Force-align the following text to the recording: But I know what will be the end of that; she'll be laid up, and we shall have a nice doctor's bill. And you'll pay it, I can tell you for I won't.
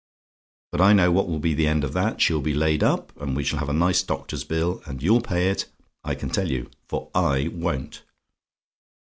But 0.71 0.81
I 0.81 0.93
know 0.93 1.11
what 1.11 1.27
will 1.29 1.37
be 1.37 1.53
the 1.53 1.67
end 1.67 1.83
of 1.83 1.93
that; 1.93 2.19
she'll 2.19 2.41
be 2.41 2.55
laid 2.55 2.81
up, 2.81 3.13
and 3.21 3.35
we 3.35 3.43
shall 3.43 3.59
have 3.59 3.69
a 3.69 3.71
nice 3.71 4.01
doctor's 4.01 4.43
bill. 4.43 4.81
And 4.87 5.03
you'll 5.03 5.21
pay 5.21 5.51
it, 5.51 5.67
I 6.03 6.15
can 6.15 6.31
tell 6.31 6.49
you 6.49 6.71
for 6.87 7.11
I 7.13 7.49
won't. 7.53 8.01